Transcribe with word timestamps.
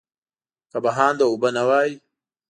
که 0.71 0.77
بهانده 0.83 1.23
اوبه 1.27 1.49
نه 1.57 1.63
وای. 1.69 1.91